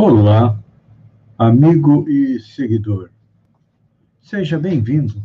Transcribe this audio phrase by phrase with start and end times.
[0.00, 0.56] Olá,
[1.36, 3.10] amigo e seguidor.
[4.20, 5.20] Seja bem-vindo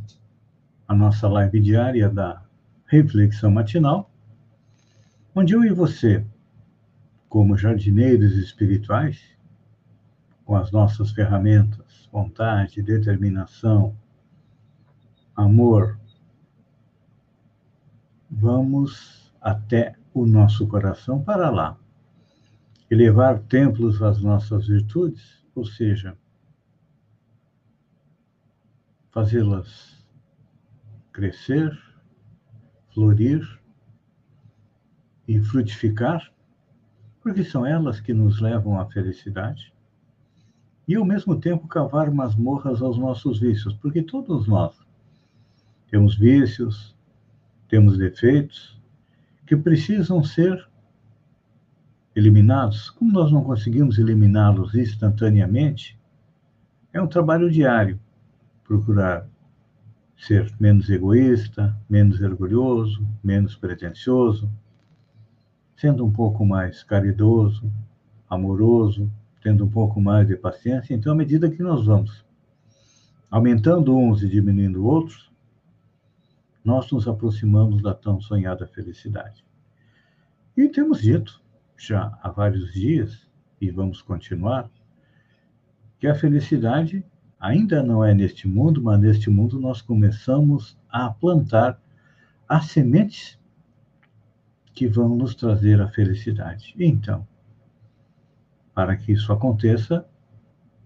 [0.87, 2.41] à nossa live diária da
[2.87, 4.09] Reflexão Matinal,
[5.35, 6.25] onde eu e você,
[7.29, 9.21] como jardineiros espirituais,
[10.43, 13.95] com as nossas ferramentas, vontade, determinação,
[15.35, 15.99] amor,
[18.27, 21.77] vamos até o nosso coração para lá.
[22.89, 26.17] Elevar templos às nossas virtudes, ou seja,
[29.11, 30.03] fazê-las
[31.11, 31.79] crescer,
[32.93, 33.47] florir
[35.27, 36.31] e frutificar,
[37.21, 39.71] porque são elas que nos levam à felicidade.
[40.87, 44.75] E ao mesmo tempo cavar masmorras aos nossos vícios, porque todos nós
[45.87, 46.95] temos vícios,
[47.69, 48.81] temos defeitos
[49.45, 50.67] que precisam ser
[52.15, 52.89] eliminados.
[52.91, 55.99] Como nós não conseguimos eliminá-los instantaneamente,
[56.91, 57.99] é um trabalho diário
[58.63, 59.27] procurar
[60.17, 64.49] ser menos egoísta, menos orgulhoso, menos pretensioso,
[65.75, 67.69] sendo um pouco mais caridoso,
[68.29, 70.93] amoroso, tendo um pouco mais de paciência.
[70.93, 72.23] Então, à medida que nós vamos
[73.29, 75.29] aumentando uns e diminuindo outros,
[76.63, 79.43] nós nos aproximamos da tão sonhada felicidade.
[80.55, 81.42] E temos dito
[81.87, 83.27] já há vários dias,
[83.59, 84.69] e vamos continuar,
[85.99, 87.05] que a felicidade
[87.39, 91.79] ainda não é neste mundo, mas neste mundo nós começamos a plantar
[92.47, 93.39] as sementes
[94.73, 96.73] que vão nos trazer a felicidade.
[96.79, 97.27] Então,
[98.73, 100.05] para que isso aconteça,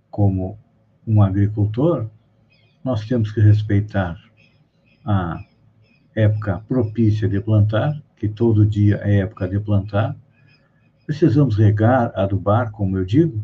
[0.10, 0.58] como
[1.06, 2.10] um agricultor,
[2.84, 4.20] nós temos que respeitar
[5.06, 5.44] a
[6.16, 10.18] época propícia de plantar, que todo dia é época de plantar.
[11.08, 13.42] Precisamos regar, adubar, como eu digo,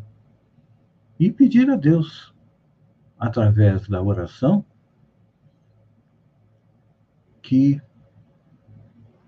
[1.17, 2.35] e pedir a Deus,
[3.17, 4.65] através da oração,
[7.41, 7.81] que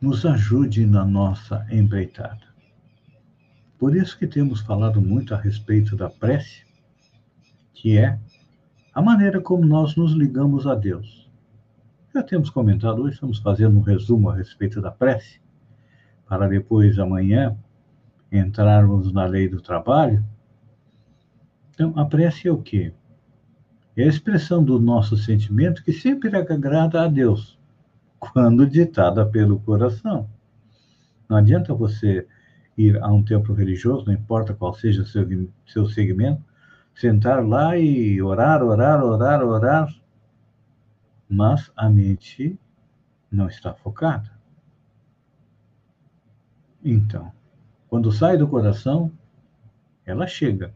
[0.01, 2.45] nos ajude na nossa empreitada.
[3.79, 6.65] Por isso que temos falado muito a respeito da prece,
[7.73, 8.19] que é
[8.93, 11.31] a maneira como nós nos ligamos a Deus.
[12.13, 15.39] Já temos comentado, hoje estamos fazendo um resumo a respeito da prece,
[16.27, 17.57] para depois, amanhã,
[18.37, 20.23] entrarmos na lei do trabalho.
[21.73, 22.93] Então, a prece é o quê?
[23.95, 27.57] É a expressão do nosso sentimento que sempre agrada a Deus,
[28.19, 30.29] quando ditada pelo coração.
[31.29, 32.27] Não adianta você
[32.77, 35.25] ir a um templo religioso, não importa qual seja seu,
[35.65, 36.43] seu segmento,
[36.93, 39.95] sentar lá e orar, orar, orar, orar,
[41.29, 42.59] mas a mente
[43.31, 44.31] não está focada.
[46.83, 47.31] Então,
[47.95, 49.09] quando sai do coração,
[50.05, 50.73] ela chega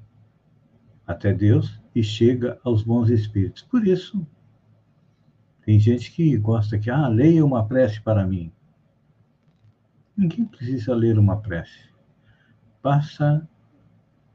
[1.05, 3.61] até Deus e chega aos bons espíritos.
[3.61, 4.25] Por isso,
[5.65, 8.49] tem gente que gosta que, ah, leia uma prece para mim.
[10.15, 11.89] Ninguém precisa ler uma prece.
[12.81, 13.45] Basta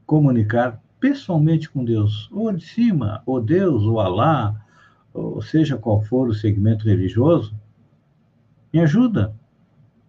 [0.05, 4.63] comunicar pessoalmente com Deus, ou de cima, ou Deus, ou Alá,
[5.11, 7.59] ou seja qual for o segmento religioso,
[8.71, 9.35] me ajuda.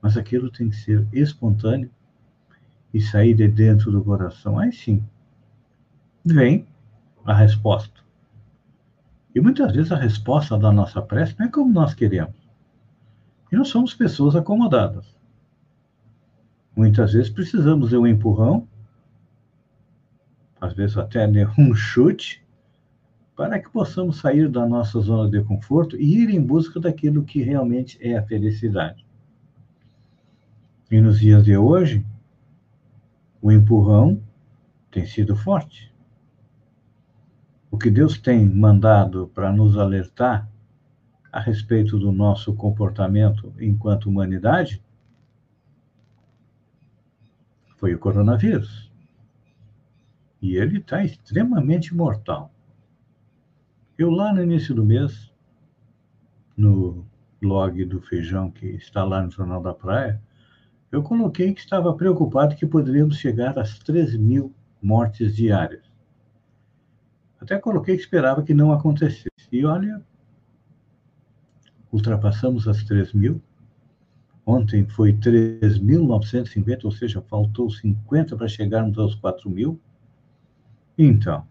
[0.02, 1.90] Mas aquilo tem que ser espontâneo
[2.96, 4.58] e sair de dentro do coração.
[4.58, 5.04] Aí sim,
[6.24, 6.66] vem
[7.26, 8.00] a resposta.
[9.34, 12.34] E muitas vezes a resposta da nossa prece não é como nós queremos.
[13.52, 15.14] E nós somos pessoas acomodadas.
[16.74, 18.66] Muitas vezes precisamos de um empurrão,
[20.58, 22.42] às vezes até de um chute,
[23.36, 27.42] para que possamos sair da nossa zona de conforto e ir em busca daquilo que
[27.42, 29.04] realmente é a felicidade.
[30.90, 32.02] E nos dias de hoje,
[33.46, 34.20] o empurrão
[34.90, 35.94] tem sido forte.
[37.70, 40.50] O que Deus tem mandado para nos alertar
[41.30, 44.82] a respeito do nosso comportamento enquanto humanidade
[47.76, 48.90] foi o coronavírus.
[50.42, 52.52] E ele está extremamente mortal.
[53.96, 55.32] Eu lá no início do mês,
[56.56, 57.06] no
[57.40, 60.20] blog do Feijão, que está lá no Jornal da Praia,
[60.90, 65.84] eu coloquei que estava preocupado que poderíamos chegar às 13 mil mortes diárias.
[67.40, 69.28] Até coloquei que esperava que não acontecesse.
[69.52, 70.02] E olha,
[71.92, 73.42] ultrapassamos as 3 mil.
[74.44, 79.80] Ontem foi 3.950, ou seja, faltou 50 para chegarmos aos 4 mil.
[80.96, 81.44] Então,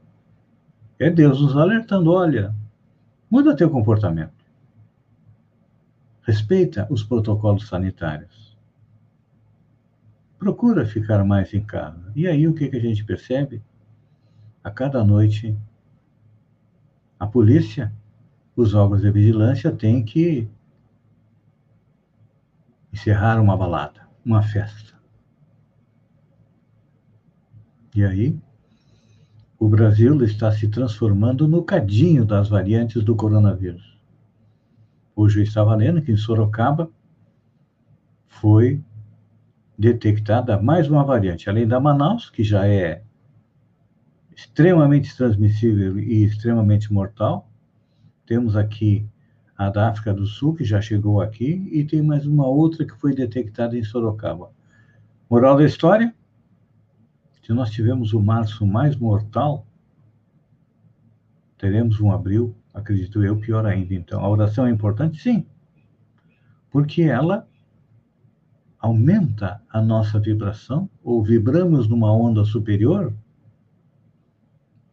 [0.97, 2.55] é Deus nos alertando: olha,
[3.29, 4.33] muda teu comportamento.
[6.21, 8.44] Respeita os protocolos sanitários.
[10.45, 12.11] Procura ficar mais em casa.
[12.15, 13.63] E aí o que, que a gente percebe?
[14.65, 15.55] a cada noite,
[17.19, 17.93] a polícia,
[18.55, 20.49] os órgãos de vigilância têm que
[22.91, 24.95] encerrar uma balada, uma festa.
[27.93, 28.35] E aí,
[29.59, 33.99] o Brasil está se transformando no cadinho das variantes do coronavírus.
[35.15, 36.89] Hoje eu estava lendo que em Sorocaba
[38.25, 38.83] foi
[39.77, 43.03] detectada mais uma variante, além da Manaus, que já é
[44.35, 47.49] extremamente transmissível e extremamente mortal.
[48.25, 49.07] Temos aqui
[49.57, 52.95] a da África do Sul, que já chegou aqui, e tem mais uma outra que
[52.95, 54.51] foi detectada em Sorocaba.
[55.29, 56.13] Moral da história:
[57.41, 59.65] se nós tivermos o março mais mortal,
[61.57, 63.93] teremos um abril, acredito eu, pior ainda.
[63.93, 65.21] Então, a oração é importante?
[65.21, 65.45] Sim,
[66.69, 67.47] porque ela
[68.85, 73.11] aumenta a nossa vibração, ou vibramos numa onda superior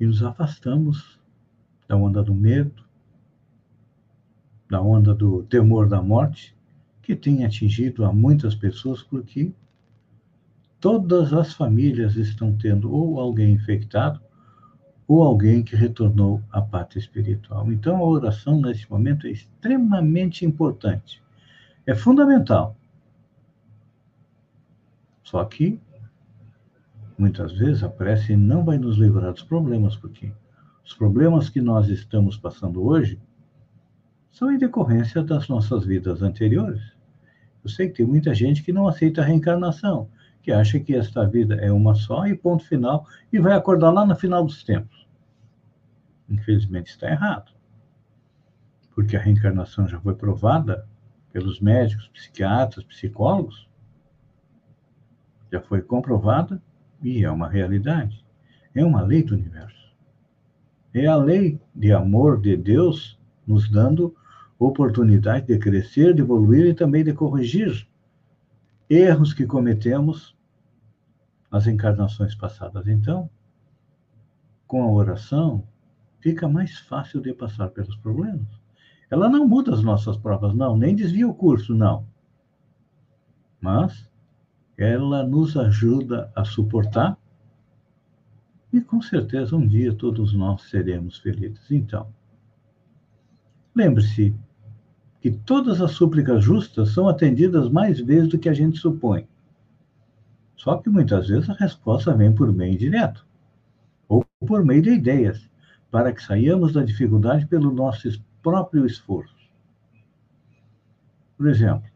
[0.00, 1.20] e nos afastamos
[1.86, 2.82] da onda do medo,
[4.70, 6.56] da onda do temor da morte,
[7.02, 9.52] que tem atingido a muitas pessoas, porque
[10.80, 14.22] todas as famílias estão tendo ou alguém infectado
[15.06, 17.70] ou alguém que retornou à pátria espiritual.
[17.70, 21.22] Então, a oração nesse momento é extremamente importante.
[21.86, 22.74] É fundamental.
[25.22, 25.80] Só que,
[27.16, 30.32] muitas vezes, a prece não vai nos livrar dos problemas, porque
[30.84, 33.20] os problemas que nós estamos passando hoje
[34.30, 36.82] são em decorrência das nossas vidas anteriores.
[37.62, 40.08] Eu sei que tem muita gente que não aceita a reencarnação,
[40.42, 44.04] que acha que esta vida é uma só e ponto final, e vai acordar lá
[44.04, 45.06] no final dos tempos.
[46.28, 47.52] Infelizmente está errado.
[48.94, 50.86] Porque a reencarnação já foi provada
[51.32, 53.68] pelos médicos, psiquiatras, psicólogos,
[55.52, 56.60] já foi comprovada
[57.02, 58.24] e é uma realidade.
[58.74, 59.92] É uma lei do universo.
[60.94, 64.16] É a lei de amor de Deus nos dando
[64.58, 67.86] oportunidade de crescer, de evoluir e também de corrigir
[68.88, 70.36] erros que cometemos
[71.50, 72.86] nas encarnações passadas.
[72.86, 73.28] Então,
[74.66, 75.66] com a oração,
[76.20, 78.46] fica mais fácil de passar pelos problemas.
[79.10, 82.06] Ela não muda as nossas provas, não, nem desvia o curso, não.
[83.60, 84.10] Mas
[84.76, 87.16] ela nos ajuda a suportar
[88.72, 91.70] e com certeza um dia todos nós seremos felizes.
[91.70, 92.06] Então,
[93.74, 94.34] lembre-se
[95.20, 99.28] que todas as súplicas justas são atendidas mais vezes do que a gente supõe.
[100.56, 103.26] Só que muitas vezes a resposta vem por meio direto
[104.08, 105.50] ou por meio de ideias,
[105.90, 108.08] para que saiamos da dificuldade pelo nosso
[108.42, 109.34] próprio esforço.
[111.36, 111.91] Por exemplo,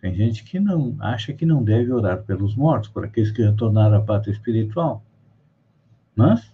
[0.00, 3.96] tem gente que não acha que não deve orar pelos mortos, por aqueles que retornaram
[3.96, 5.02] à pátria espiritual.
[6.14, 6.52] Mas,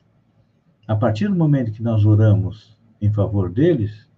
[0.87, 4.09] a partir do momento que nós oramos em favor deles,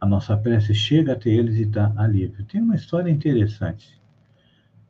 [0.00, 2.44] a nossa prece chega até eles e dá alívio.
[2.44, 4.00] Tem uma história interessante.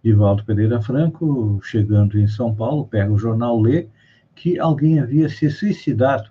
[0.03, 3.89] Divaldo Pereira Franco, chegando em São Paulo, pega o jornal, lê
[4.35, 6.31] que alguém havia se suicidado,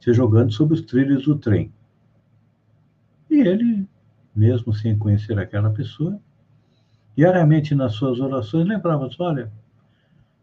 [0.00, 1.72] se jogando sobre os trilhos do trem.
[3.30, 3.88] E ele,
[4.38, 6.20] mesmo sem conhecer aquela pessoa,
[7.16, 9.50] diariamente nas suas orações lembrava: olha,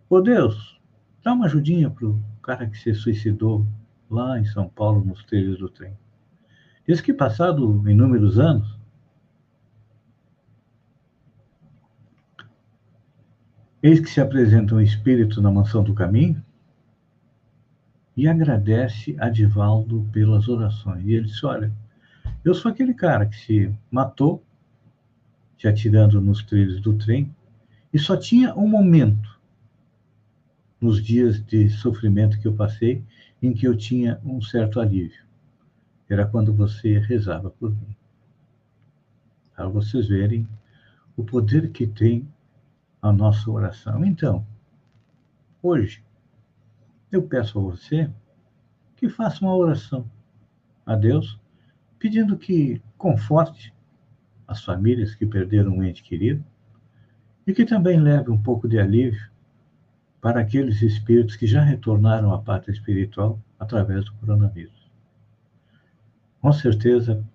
[0.09, 0.77] ô Deus,
[1.23, 3.65] dá uma ajudinha para o cara que se suicidou
[4.11, 5.97] lá em São Paulo, nos trilhos do trem.
[6.85, 8.77] Diz que, passado inúmeros anos,
[13.81, 16.43] eis que se apresenta um espírito na mansão do caminho
[18.15, 21.05] e agradece a Divaldo pelas orações.
[21.05, 21.71] E ele disse: Olha,
[22.45, 24.41] eu sou aquele cara que se matou,
[25.57, 27.35] se atirando nos trilhos do trem,
[27.91, 29.37] e só tinha um momento
[30.79, 33.03] nos dias de sofrimento que eu passei
[33.41, 35.25] em que eu tinha um certo alívio
[36.09, 37.95] era quando você rezava por mim.
[39.55, 40.47] Para vocês verem
[41.17, 42.27] o poder que tem
[43.01, 44.03] a nossa oração.
[44.05, 44.45] Então,
[45.61, 46.03] hoje,
[47.11, 48.09] eu peço a você
[48.95, 50.09] que faça uma oração
[50.85, 51.39] a Deus,
[52.05, 53.73] pedindo que conforte
[54.47, 56.45] as famílias que perderam um ente querido
[57.47, 59.31] e que também leve um pouco de alívio
[60.21, 64.85] para aqueles espíritos que já retornaram à pátria espiritual através do coronavírus
[66.45, 67.27] com certeza,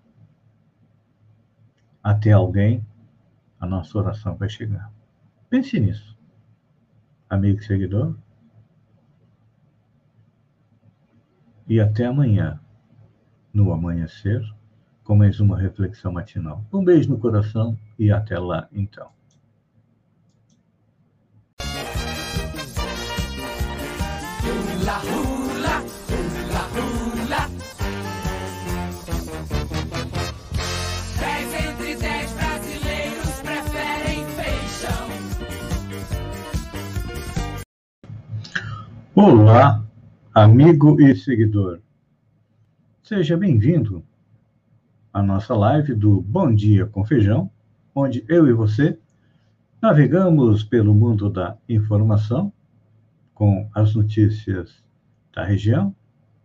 [2.01, 2.81] até alguém,
[3.59, 4.89] a nossa oração vai chegar.
[5.49, 6.17] Pense nisso,
[7.29, 8.15] amigo e seguidor.
[11.67, 12.57] E até amanhã,
[13.53, 14.41] no amanhecer,
[15.11, 16.63] com mais uma reflexão matinal.
[16.71, 19.09] Um beijo no coração e até lá, então.
[39.13, 39.83] Olá,
[40.33, 41.81] amigo e seguidor.
[43.03, 44.09] Seja bem-vindo
[45.13, 47.51] à nossa live do Bom Dia com Feijão,
[47.93, 48.97] onde eu e você
[49.81, 52.53] navegamos pelo mundo da informação
[53.33, 54.83] com as notícias
[55.33, 55.93] da região,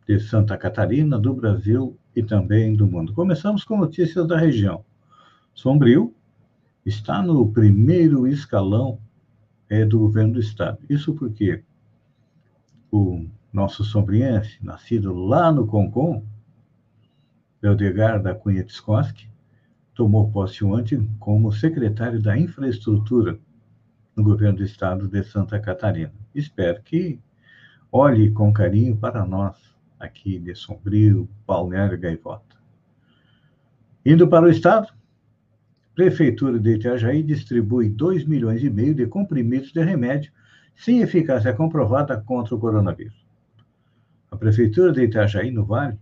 [0.06, 3.12] de Santa Catarina, do Brasil e também do mundo.
[3.12, 4.84] Começamos com notícias da região.
[5.54, 6.14] Sombrio
[6.84, 8.98] está no primeiro escalão
[9.68, 10.78] é, do governo do estado.
[10.88, 11.62] Isso porque
[12.90, 16.24] o nosso sombriense, nascido lá no Concon,
[17.66, 19.28] Beldegar da Cunha Tskoski,
[19.92, 23.40] tomou posse ontem como secretário da Infraestrutura
[24.14, 26.12] no governo do estado de Santa Catarina.
[26.32, 27.18] Espero que
[27.90, 29.56] olhe com carinho para nós
[29.98, 32.54] aqui de Sombrio, Balneário Gaivota.
[34.04, 34.86] Indo para o estado,
[35.92, 40.30] Prefeitura de Itajaí distribui 2 milhões e meio de comprimidos de remédio
[40.76, 43.26] sem eficácia comprovada contra o coronavírus.
[44.30, 45.98] A Prefeitura de Itajaí, no Vale,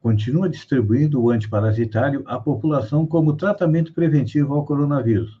[0.00, 5.40] continua distribuindo o antiparasitário à população como tratamento preventivo ao coronavírus,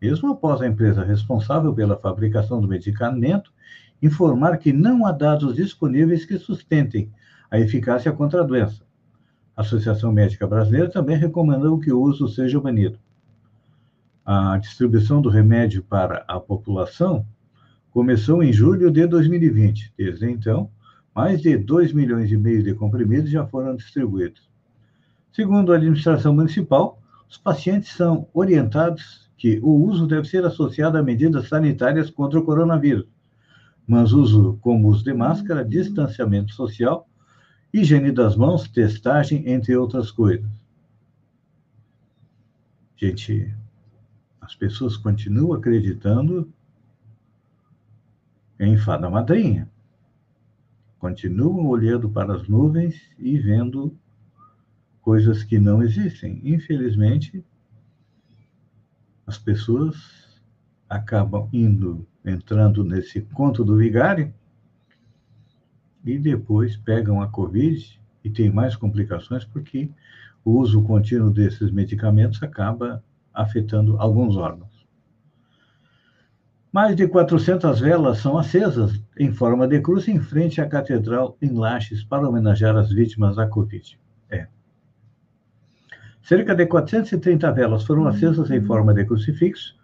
[0.00, 3.52] mesmo após a empresa responsável pela fabricação do medicamento
[4.00, 7.10] informar que não há dados disponíveis que sustentem
[7.50, 8.82] a eficácia contra a doença.
[9.56, 12.98] A Associação Médica Brasileira também recomendou que o uso seja banido.
[14.24, 17.26] A distribuição do remédio para a população
[17.90, 19.92] começou em julho de 2020.
[19.96, 20.70] Desde então,
[21.18, 24.48] mais de 2 milhões e meio de comprimidos já foram distribuídos.
[25.32, 31.02] Segundo a administração municipal, os pacientes são orientados que o uso deve ser associado a
[31.02, 33.08] medidas sanitárias contra o coronavírus,
[33.84, 37.08] mas uso como uso de máscara, distanciamento social,
[37.74, 40.48] higiene das mãos, testagem, entre outras coisas.
[42.96, 43.52] Gente,
[44.40, 46.48] as pessoas continuam acreditando
[48.60, 49.68] em fada madrinha.
[50.98, 53.96] Continuam olhando para as nuvens e vendo
[55.00, 56.40] coisas que não existem.
[56.42, 57.44] Infelizmente,
[59.26, 59.96] as pessoas
[60.88, 64.32] acabam indo, entrando nesse conto do vigário
[66.04, 69.90] e depois pegam a Covid e tem mais complicações porque
[70.44, 74.77] o uso contínuo desses medicamentos acaba afetando alguns órgãos.
[76.70, 81.52] Mais de 400 velas são acesas em forma de cruz em frente à catedral em
[81.52, 83.98] Lages para homenagear as vítimas da Covid.
[84.30, 84.46] É.
[86.20, 89.78] Cerca de 430 velas foram acesas em forma de crucifixo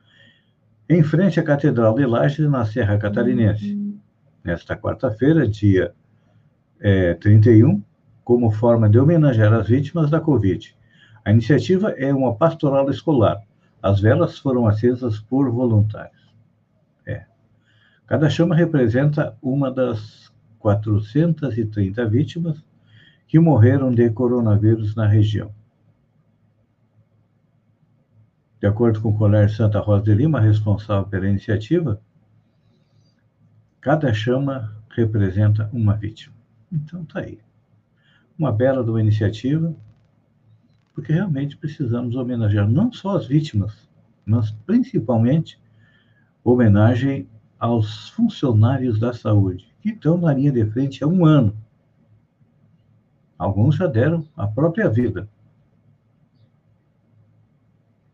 [0.86, 3.98] em frente à catedral de Lages na Serra Catarinense.
[4.44, 5.94] Nesta quarta-feira, dia
[6.78, 7.82] é, 31,
[8.22, 10.76] como forma de homenagear as vítimas da Covid.
[11.24, 13.40] A iniciativa é uma pastoral escolar.
[13.82, 16.23] As velas foram acesas por voluntários.
[18.06, 22.62] Cada chama representa uma das 430 vítimas
[23.26, 25.52] que morreram de coronavírus na região.
[28.60, 32.00] De acordo com o Colégio Santa Rosa de Lima, responsável pela iniciativa,
[33.80, 36.34] cada chama representa uma vítima.
[36.72, 37.38] Então, tá aí.
[38.38, 39.74] Uma bela de uma iniciativa,
[40.94, 43.88] porque realmente precisamos homenagear não só as vítimas,
[44.24, 45.60] mas principalmente
[46.42, 47.28] homenagem
[47.64, 51.56] aos funcionários da saúde, que estão na linha de frente há um ano.
[53.38, 55.26] Alguns já deram a própria vida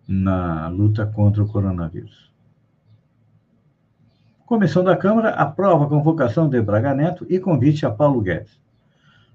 [0.07, 2.31] na luta contra o coronavírus.
[4.47, 8.57] Comissão da Câmara aprova a convocação de Braga Neto e convite a Paulo Guedes.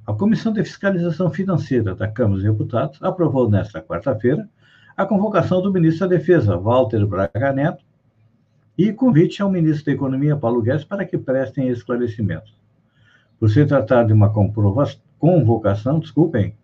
[0.07, 4.49] A Comissão de Fiscalização Financeira da Câmara dos Deputados aprovou nesta quarta-feira
[4.95, 7.84] a convocação do ministro da Defesa, Walter Braga Neto,
[8.77, 12.55] e convite ao ministro da Economia, Paulo Guedes, para que prestem esclarecimentos.
[13.39, 14.31] Por se tratar de uma
[15.19, 16.57] convocação, desculpem,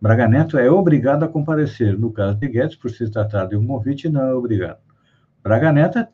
[0.00, 1.98] Braga Neto é obrigado a comparecer.
[1.98, 4.78] No caso de Guedes, por se tratar de um convite, não é obrigado.
[5.42, 6.06] Braga Neto,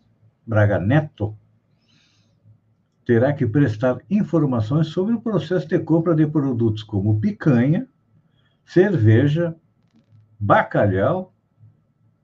[0.44, 1.36] Braga Neto
[3.04, 7.86] terá que prestar informações sobre o processo de compra de produtos como picanha,
[8.64, 9.54] cerveja,
[10.38, 11.32] bacalhau,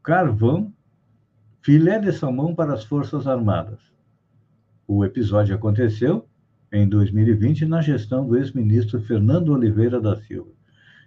[0.03, 0.73] carvão
[1.63, 3.79] Filé de salmão para as Forças Armadas.
[4.85, 6.27] O episódio aconteceu
[6.73, 10.51] em 2020 na gestão do ex-ministro Fernando Oliveira da Silva.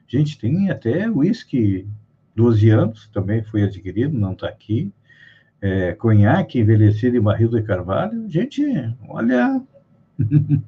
[0.08, 1.86] Gente, tem até uísque
[2.38, 4.94] 12 anos, também foi adquirido, não está aqui.
[5.60, 8.30] É, conhaque envelhecido em barril de carvalho.
[8.30, 8.64] Gente,
[9.10, 9.62] olha,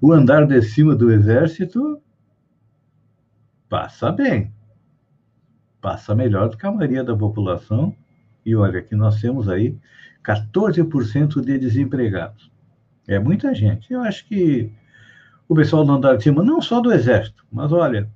[0.00, 2.00] o andar de cima do exército
[3.68, 4.52] passa bem.
[5.80, 7.96] Passa melhor do que a maioria da população.
[8.44, 9.76] E olha, que nós temos aí
[10.24, 12.50] 14% de desempregados.
[13.06, 13.92] É muita gente.
[13.92, 14.72] Eu acho que
[15.48, 18.08] o pessoal do andar de cima, não só do exército, mas olha,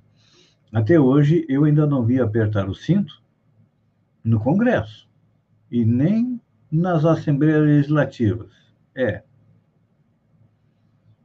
[0.73, 3.23] até hoje eu ainda não vi apertar o cinto
[4.23, 5.09] no Congresso
[5.71, 6.40] e nem
[6.71, 8.52] nas assembleias legislativas.
[8.95, 9.23] É.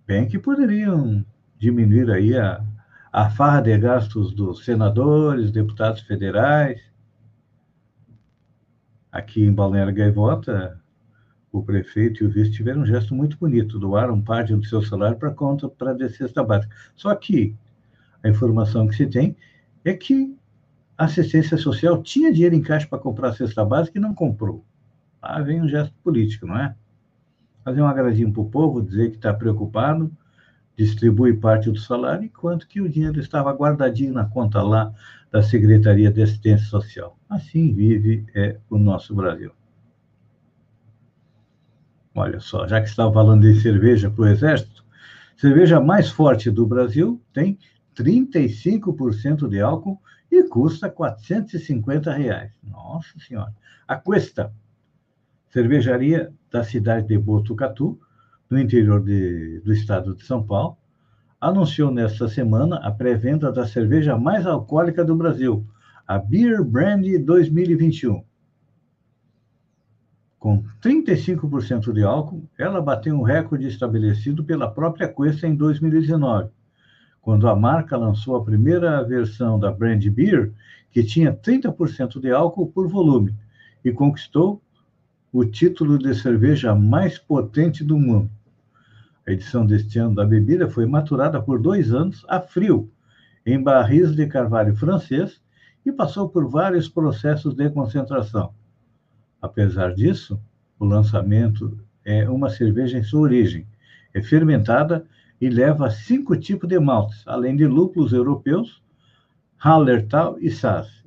[0.06, 1.24] Bem que poderiam
[1.58, 2.64] diminuir aí a,
[3.12, 6.82] a farra de gastos dos senadores, deputados federais.
[9.12, 10.80] Aqui em Balneário Gaivota,
[11.52, 15.18] o prefeito e o vice tiveram um gesto muito bonito, doaram parte do seu salário
[15.18, 16.76] para conta para a cesta básica.
[16.96, 17.56] Só que
[18.24, 19.36] a informação que se tem
[19.84, 20.38] é que
[20.96, 24.64] a assistência social tinha dinheiro em caixa para comprar a cesta básica e não comprou.
[25.22, 26.76] Ah, vem um gesto político, não é?
[27.64, 30.12] Fazer um agradinho para o povo, dizer que está preocupado,
[30.80, 34.94] distribui parte do salário, enquanto que o dinheiro estava guardadinho na conta lá
[35.30, 37.20] da Secretaria de Assistência Social.
[37.30, 39.52] Assim vive é, o nosso Brasil.
[42.16, 44.86] Olha só, já que estava falando de cerveja para o Exército,
[45.36, 47.60] cerveja mais forte do Brasil tem
[47.94, 52.54] 35% de álcool e custa 450 reais.
[52.64, 53.54] Nossa Senhora.
[53.86, 54.54] A Cuesta,
[55.50, 58.00] cervejaria da cidade de Botucatu,
[58.50, 60.78] no interior de, do estado de São Paulo,
[61.40, 65.66] anunciou nesta semana a pré-venda da cerveja mais alcoólica do Brasil,
[66.08, 68.24] a Beer Brand 2021.
[70.38, 76.50] Com 35% de álcool, ela bateu um recorde estabelecido pela própria Cuesta em 2019
[77.22, 80.52] quando a marca lançou a primeira versão da Brand Beer,
[80.92, 83.36] que tinha 30% de álcool por volume,
[83.84, 84.62] e conquistou
[85.32, 88.32] o título de cerveja mais potente do mundo.
[89.30, 92.92] A edição deste ano da bebida foi maturada por dois anos a frio,
[93.46, 95.40] em barris de carvalho francês,
[95.86, 98.56] e passou por vários processos de concentração.
[99.40, 100.42] Apesar disso,
[100.80, 103.68] o lançamento é uma cerveja em sua origem.
[104.16, 105.06] É fermentada
[105.40, 108.82] e leva cinco tipos de maltes, além de lúpulos europeus,
[109.60, 111.06] Hallertau e Sass.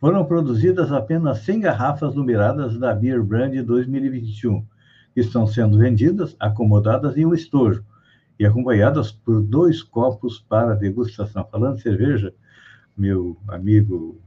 [0.00, 4.71] Foram produzidas apenas 100 garrafas numeradas da Beer Brand 2021, que
[5.14, 7.84] estão sendo vendidas acomodadas em um estojo
[8.38, 11.46] e acompanhadas por dois copos para degustação.
[11.50, 12.34] Falando de cerveja,
[12.96, 14.20] meu amigo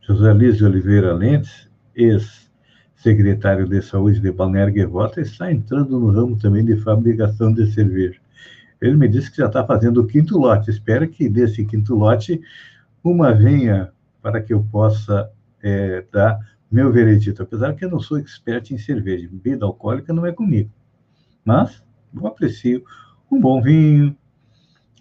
[0.00, 6.64] José Lísio Oliveira Lentes, ex-secretário de Saúde de Balneário Guevota, está entrando no ramo também
[6.64, 8.20] de fabricação de cerveja.
[8.80, 10.70] Ele me disse que já está fazendo o quinto lote.
[10.70, 12.40] Espero que desse quinto lote
[13.04, 15.30] uma venha para que eu possa
[15.62, 16.38] é, dar
[16.70, 17.42] meu veredito.
[17.42, 20.70] Apesar que eu não sou expert em cerveja, bebida alcoólica não é comigo.
[21.44, 21.82] Mas
[22.14, 22.84] eu aprecio
[23.30, 24.16] um bom vinho,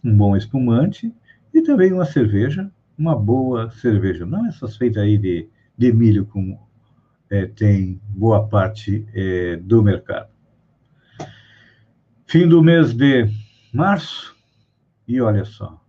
[0.03, 1.13] um bom espumante
[1.53, 4.25] e também uma cerveja, uma boa cerveja.
[4.25, 6.59] Não essas feitas aí de, de milho, como
[7.29, 10.29] é, tem boa parte é, do mercado.
[12.25, 13.27] Fim do mês de
[13.73, 14.35] março,
[15.07, 15.83] e olha só,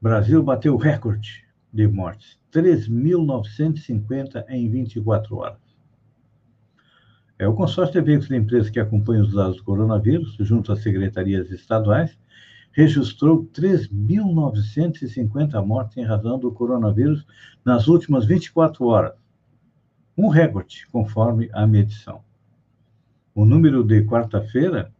[0.00, 1.43] Brasil bateu recorde
[1.74, 5.58] de mortes, 3.950 em 24 horas.
[7.36, 10.80] É o consórcio de veículos de empresas que acompanha os dados do coronavírus, junto às
[10.80, 12.16] secretarias estaduais,
[12.70, 17.26] registrou 3.950 mortes em razão do coronavírus
[17.64, 19.14] nas últimas 24 horas.
[20.16, 22.22] Um recorde, conforme a medição.
[23.34, 24.92] O número de quarta-feira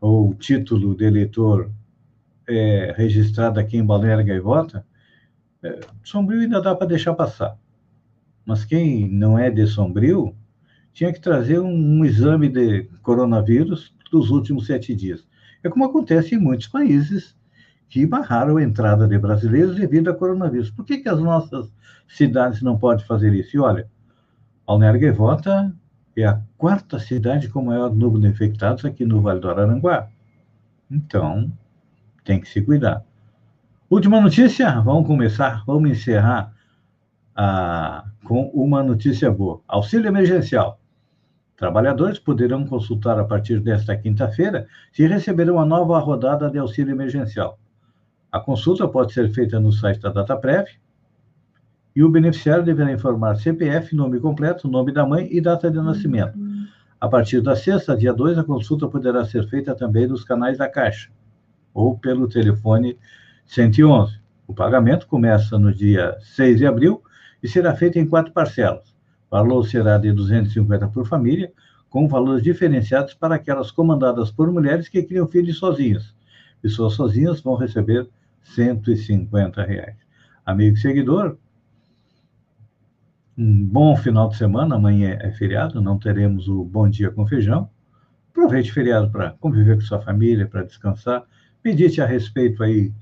[0.00, 1.70] ou título de eleitor
[2.46, 4.84] é, registrado aqui em Balneário Gaivota,
[5.62, 7.58] é, Sombrio ainda dá para deixar passar.
[8.44, 10.34] Mas quem não é de Sombrio
[10.94, 15.26] tinha que trazer um, um exame de coronavírus dos últimos sete dias.
[15.62, 17.36] É como acontece em muitos países
[17.88, 20.70] que barraram a entrada de brasileiros devido a coronavírus.
[20.70, 21.70] Por que, que as nossas
[22.08, 23.56] cidades não podem fazer isso?
[23.56, 23.88] E olha,
[24.66, 25.74] Balneário Gaivota
[26.16, 30.08] é a quarta cidade com maior número de infectados aqui no Vale do Araranguá.
[30.90, 31.52] Então,
[32.24, 33.04] tem que se cuidar.
[33.90, 36.52] Última notícia, vamos começar, vamos encerrar
[37.34, 39.60] ah, com uma notícia boa.
[39.66, 40.80] Auxílio emergencial.
[41.56, 47.58] Trabalhadores poderão consultar a partir desta quinta-feira se receberão a nova rodada de auxílio emergencial.
[48.30, 50.66] A consulta pode ser feita no site da DataPrev
[51.94, 56.36] e o beneficiário deverá informar CPF, nome completo, nome da mãe e data de nascimento.
[57.00, 60.68] A partir da sexta, dia 2, a consulta poderá ser feita também nos canais da
[60.68, 61.10] Caixa
[61.72, 62.98] ou pelo telefone
[63.46, 64.18] 111.
[64.46, 67.02] O pagamento começa no dia 6 de abril
[67.42, 68.93] e será feito em quatro parcelas.
[69.34, 71.52] Valor será de 250 por família,
[71.90, 76.14] com valores diferenciados para aquelas comandadas por mulheres que criam filhos sozinhas.
[76.62, 78.08] Pessoas sozinhas vão receber
[78.44, 79.96] 150 reais.
[80.46, 81.36] Amigo e seguidor,
[83.36, 84.76] um bom final de semana.
[84.76, 87.68] Amanhã é feriado, não teremos o Bom Dia com Feijão.
[88.30, 91.24] Aproveite o feriado para conviver com sua família, para descansar.
[91.64, 92.92] Medite a respeito aí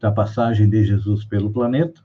[0.00, 2.00] da passagem de Jesus pelo planeta,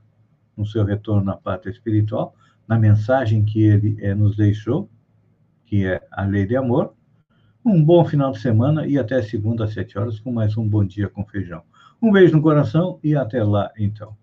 [0.57, 2.35] no seu retorno à pátria espiritual,
[2.69, 4.87] na mensagem que ele é, nos deixou,
[5.65, 6.93] que é a lei de amor.
[7.65, 10.85] Um bom final de semana e até segunda às sete horas com mais um Bom
[10.85, 11.63] Dia com Feijão.
[11.99, 14.15] Um beijo no coração e até lá, então.